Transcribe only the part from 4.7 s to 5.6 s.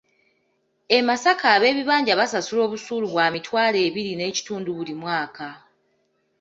buli mwaka.